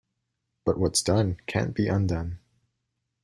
[0.65, 2.39] But what's done can't be undone.